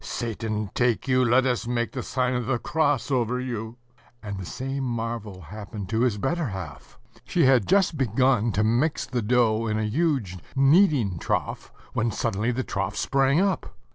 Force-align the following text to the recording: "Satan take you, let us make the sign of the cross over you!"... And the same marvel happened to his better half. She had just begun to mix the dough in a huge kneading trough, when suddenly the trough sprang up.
"Satan 0.03 0.71
take 0.73 1.07
you, 1.07 1.23
let 1.23 1.45
us 1.45 1.67
make 1.67 1.91
the 1.91 2.01
sign 2.01 2.33
of 2.33 2.47
the 2.47 2.57
cross 2.57 3.11
over 3.11 3.39
you!"... 3.39 3.77
And 4.23 4.39
the 4.39 4.47
same 4.47 4.83
marvel 4.83 5.41
happened 5.41 5.89
to 5.89 5.99
his 6.01 6.17
better 6.17 6.47
half. 6.47 6.97
She 7.23 7.45
had 7.45 7.67
just 7.67 7.99
begun 7.99 8.51
to 8.53 8.63
mix 8.63 9.05
the 9.05 9.21
dough 9.21 9.67
in 9.67 9.77
a 9.77 9.83
huge 9.83 10.39
kneading 10.55 11.19
trough, 11.19 11.71
when 11.93 12.09
suddenly 12.09 12.51
the 12.51 12.63
trough 12.63 12.95
sprang 12.97 13.39
up. 13.39 13.77